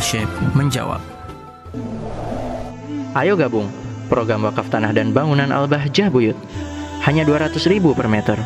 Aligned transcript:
Syekh 0.00 0.28
menjawab. 0.52 1.00
Ayo 3.16 3.32
gabung 3.34 3.72
program 4.12 4.44
wakaf 4.44 4.68
tanah 4.68 4.92
dan 4.92 5.10
bangunan 5.10 5.48
Al-Bahjah 5.50 6.12
Buyut. 6.12 6.36
Hanya 7.08 7.24
200 7.24 7.56
ribu 7.70 7.94
per 7.96 8.10
meter. 8.10 8.36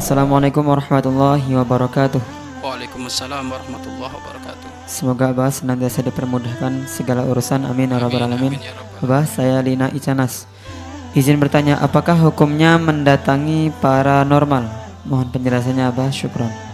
Assalamualaikum 0.00 0.64
warahmatullahi 0.64 1.44
wabarakatuh. 1.54 2.20
Waalaikumsalam 2.64 3.46
warahmatullahi 3.46 4.12
wabarakatuh. 4.16 4.68
Semoga 4.88 5.30
Abah 5.30 5.52
senantiasa 5.52 6.02
dipermudahkan 6.02 6.88
segala 6.88 7.22
urusan. 7.28 7.62
Amin 7.68 7.92
ya 7.92 8.00
rabbal 8.00 8.26
alamin. 8.26 8.56
amin 8.56 8.64
ya 8.64 8.72
Abah, 9.00 9.24
saya 9.28 9.60
Lina 9.62 9.92
Icanas. 9.92 10.50
Izin 11.14 11.38
bertanya, 11.38 11.78
apakah 11.78 12.16
hukumnya 12.16 12.80
mendatangi 12.80 13.70
paranormal? 13.78 14.66
Mohon 15.04 15.28
penjelasannya 15.30 15.84
Abah, 15.88 16.08
syukron. 16.10 16.69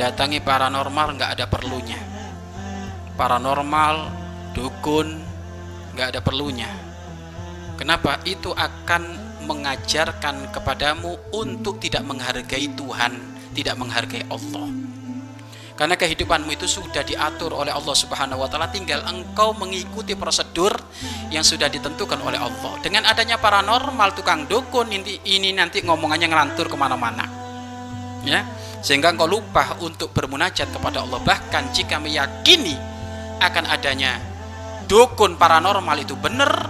Mendatangi 0.00 0.40
paranormal 0.40 1.12
nggak 1.12 1.30
ada 1.36 1.44
perlunya. 1.44 2.00
Paranormal, 3.20 4.08
dukun 4.56 5.12
nggak 5.92 6.16
ada 6.16 6.20
perlunya. 6.24 6.72
Kenapa? 7.76 8.16
Itu 8.24 8.56
akan 8.56 9.20
mengajarkan 9.44 10.56
kepadamu 10.56 11.36
untuk 11.36 11.84
tidak 11.84 12.00
menghargai 12.08 12.72
Tuhan, 12.72 13.12
tidak 13.52 13.76
menghargai 13.76 14.24
Allah. 14.32 14.72
Karena 15.76 16.00
kehidupanmu 16.00 16.48
itu 16.56 16.64
sudah 16.64 17.04
diatur 17.04 17.52
oleh 17.52 17.68
Allah 17.68 17.92
Subhanahu 17.92 18.40
wa 18.40 18.48
taala, 18.48 18.72
tinggal 18.72 19.04
engkau 19.04 19.52
mengikuti 19.52 20.16
prosedur 20.16 20.80
yang 21.28 21.44
sudah 21.44 21.68
ditentukan 21.68 22.24
oleh 22.24 22.40
Allah. 22.40 22.72
Dengan 22.80 23.04
adanya 23.04 23.36
paranormal 23.36 24.16
tukang 24.16 24.48
dukun 24.48 24.96
ini, 24.96 25.20
ini 25.28 25.52
nanti 25.52 25.84
ngomongannya 25.84 26.24
ngelantur 26.24 26.72
ke 26.72 26.76
mana-mana. 26.80 27.29
Ya, 28.20 28.44
sehingga 28.84 29.16
engkau 29.16 29.24
lupa 29.24 29.80
untuk 29.80 30.12
bermunajat 30.12 30.68
kepada 30.68 31.00
Allah. 31.00 31.20
Bahkan 31.24 31.72
jika 31.72 31.96
meyakini 31.96 32.76
akan 33.40 33.64
adanya 33.64 34.20
dukun 34.84 35.40
paranormal 35.40 35.96
itu 36.04 36.12
benar, 36.20 36.68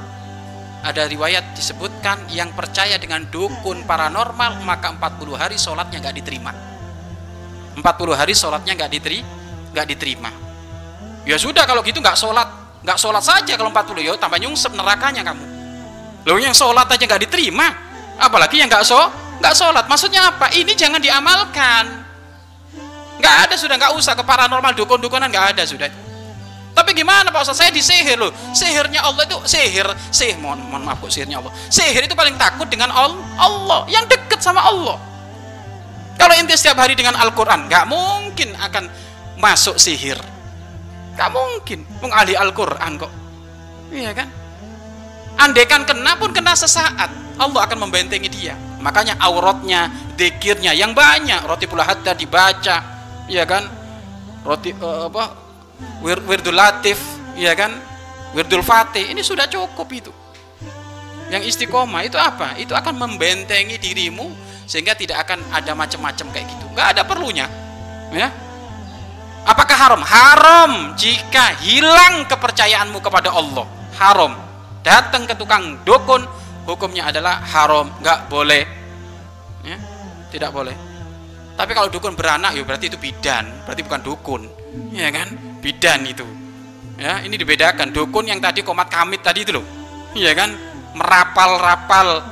ada 0.81 1.05
riwayat 1.05 1.53
disebutkan 1.53 2.31
yang 2.33 2.55
percaya 2.57 2.97
dengan 2.97 3.27
dukun 3.29 3.85
paranormal 3.85 4.63
maka 4.65 4.95
40 4.95 5.37
hari 5.37 5.57
sholatnya 5.59 5.99
nggak 6.01 6.17
diterima. 6.23 6.53
40 7.77 7.85
hari 8.15 8.33
sholatnya 8.33 8.73
nggak 8.79 8.91
diteri, 8.93 9.21
nggak 9.75 9.87
diterima. 9.91 10.31
Ya 11.29 11.37
sudah 11.37 11.69
kalau 11.69 11.85
gitu 11.85 12.01
nggak 12.01 12.17
sholat, 12.17 12.49
nggak 12.81 12.99
sholat 12.99 13.21
saja 13.21 13.59
kalau 13.61 13.69
40 13.75 14.07
ya 14.07 14.13
tambah 14.17 14.41
nyungsep 14.41 14.73
nerakanya 14.73 15.23
kamu. 15.27 15.45
Loh 16.25 16.37
yang 16.41 16.57
sholat 16.57 16.89
aja 16.89 17.05
nggak 17.05 17.29
diterima, 17.29 17.67
apalagi 18.17 18.61
yang 18.61 18.69
nggak 18.69 18.85
so, 18.85 19.01
nggak 19.41 19.55
sholat. 19.57 19.85
Maksudnya 19.89 20.31
apa? 20.31 20.53
Ini 20.53 20.73
jangan 20.77 21.01
diamalkan. 21.01 21.85
Nggak 23.21 23.37
ada 23.49 23.55
sudah 23.57 23.77
nggak 23.77 23.93
usah 23.97 24.13
ke 24.17 24.25
paranormal 24.25 24.73
dukun-dukunan 24.77 25.29
nggak 25.29 25.57
ada 25.57 25.63
sudah. 25.65 25.89
Tapi 26.71 26.95
gimana 26.95 27.29
Pak 27.29 27.45
Ustaz? 27.45 27.61
Saya 27.61 27.71
disihir 27.75 28.17
loh. 28.17 28.31
Sihirnya 28.55 29.03
Allah 29.03 29.27
itu 29.27 29.37
sihir, 29.45 29.85
sihir 30.15 30.39
mohon, 30.39 30.63
mohon 30.71 30.87
maaf 30.87 31.03
kok 31.03 31.11
sihirnya 31.13 31.43
Allah. 31.43 31.53
Sihir 31.69 32.07
itu 32.07 32.15
paling 32.15 32.39
takut 32.39 32.71
dengan 32.71 32.89
Al- 32.95 33.21
Allah, 33.37 33.85
yang 33.91 34.07
dekat 34.07 34.39
sama 34.41 34.63
Allah. 34.65 34.97
Kalau 36.17 36.35
ente 36.37 36.55
setiap 36.57 36.81
hari 36.81 36.95
dengan 36.95 37.17
Al-Quran, 37.17 37.67
nggak 37.69 37.85
mungkin 37.91 38.55
akan 38.57 38.89
masuk 39.37 39.77
sihir. 39.77 40.17
Nggak 41.19 41.31
mungkin. 41.33 41.85
Mengalih 42.01 42.37
Al-Quran 42.39 42.93
kok. 42.97 43.13
Iya 43.91 44.13
kan? 44.15 44.29
Andaikan 45.41 45.83
kena 45.85 46.17
pun 46.21 46.31
kena 46.31 46.53
sesaat, 46.53 47.09
Allah 47.41 47.65
akan 47.65 47.89
membentengi 47.89 48.29
dia. 48.29 48.53
Makanya 48.85 49.17
auratnya, 49.17 49.89
dekirnya 50.21 50.77
yang 50.77 50.93
banyak. 50.93 51.41
Roti 51.49 51.65
pula 51.65 51.89
hatta 51.89 52.13
dibaca, 52.13 52.77
iya 53.33 53.49
kan? 53.49 53.65
Roti 54.45 54.77
eh, 54.77 55.01
apa? 55.09 55.25
Wir, 56.05 56.21
wirdul 56.29 56.53
latif, 56.53 57.01
iya 57.41 57.57
kan? 57.57 57.73
Wirdul 58.37 58.61
fatih, 58.61 59.09
ini 59.09 59.25
sudah 59.25 59.49
cukup 59.49 59.89
itu. 59.89 60.13
Yang 61.33 61.57
istiqomah 61.57 62.05
itu 62.05 62.21
apa? 62.21 62.61
Itu 62.61 62.77
akan 62.77 63.01
membentengi 63.01 63.81
dirimu 63.81 64.29
sehingga 64.69 64.93
tidak 64.93 65.25
akan 65.25 65.41
ada 65.51 65.73
macam-macam 65.73 66.27
kayak 66.31 66.47
gitu. 66.47 66.67
Nggak 66.77 66.89
ada 66.95 67.03
perlunya, 67.09 67.47
ya. 68.13 68.29
Apakah 69.49 69.77
haram? 69.77 70.03
Haram 70.05 70.73
jika 71.01 71.57
hilang 71.65 72.29
kepercayaanmu 72.29 73.01
kepada 73.01 73.33
Allah. 73.33 73.65
Haram. 73.97 74.37
Datang 74.85 75.25
ke 75.25 75.35
tukang 75.37 75.81
dukun, 75.85 76.25
hukumnya 76.65 77.09
adalah 77.09 77.41
haram, 77.41 77.93
nggak 78.01 78.33
boleh. 78.33 78.65
Ya, 79.65 79.77
tidak 80.33 80.51
boleh. 80.57 80.73
Tapi 81.61 81.77
kalau 81.77 81.93
dukun 81.93 82.17
beranak, 82.17 82.57
ya 82.57 82.65
berarti 82.65 82.89
itu 82.89 82.97
bidan, 82.97 83.45
berarti 83.69 83.85
bukan 83.85 84.01
dukun, 84.01 84.43
ya 84.97 85.13
kan? 85.13 85.29
Bidan 85.61 86.09
itu. 86.09 86.25
Ya, 86.97 87.21
ini 87.21 87.37
dibedakan. 87.37 87.93
Dukun 87.93 88.29
yang 88.29 88.41
tadi 88.41 88.65
komat 88.65 88.89
kamit 88.89 89.21
tadi 89.21 89.45
itu 89.45 89.53
loh, 89.53 89.65
iya 90.17 90.33
kan? 90.33 90.57
Merapal-rapal, 90.97 92.25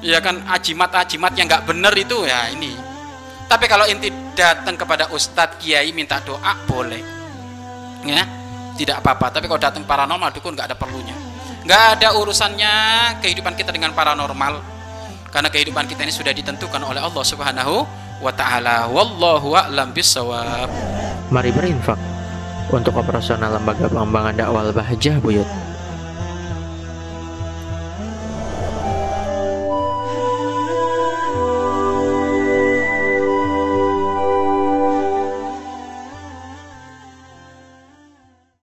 ya 0.00 0.24
kan? 0.24 0.40
Ajimat-ajimat 0.48 1.32
yang 1.36 1.46
nggak 1.48 1.68
bener 1.68 1.92
itu 1.92 2.24
ya 2.24 2.48
ini. 2.48 2.72
Tapi 3.46 3.68
kalau 3.68 3.84
inti 3.86 4.08
datang 4.32 4.74
kepada 4.74 5.12
ustadz 5.12 5.60
kiai 5.60 5.92
minta 5.92 6.18
doa 6.24 6.56
boleh, 6.66 7.04
ya 8.08 8.24
tidak 8.80 9.04
apa-apa. 9.04 9.36
Tapi 9.36 9.46
kalau 9.52 9.60
datang 9.60 9.84
paranormal 9.84 10.32
dukun 10.32 10.56
nggak 10.56 10.72
ada 10.72 10.76
perlunya, 10.80 11.14
nggak 11.66 11.98
ada 11.98 12.14
urusannya 12.14 12.74
kehidupan 13.18 13.58
kita 13.58 13.74
dengan 13.74 13.90
paranormal, 13.90 14.62
karena 15.34 15.50
kehidupan 15.50 15.90
kita 15.90 16.06
ini 16.06 16.14
sudah 16.14 16.30
ditentukan 16.30 16.78
oleh 16.78 17.02
Allah 17.02 17.24
Subhanahu 17.26 17.82
wa 18.22 18.30
taala. 18.30 18.86
Wallahu 18.86 19.50
a'lam. 19.58 19.90
Mari 21.34 21.50
berinfak 21.50 21.98
untuk 22.70 22.94
operasional 22.94 23.58
lembaga 23.58 23.90
pengembangan 23.90 24.38
dakwah 24.38 24.62
Al-Bahjah 24.70 25.18
Buyut. 25.18 25.48